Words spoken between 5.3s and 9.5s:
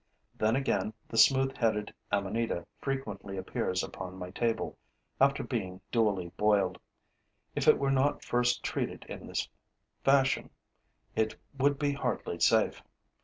being duly boiled: if it were not first treated in this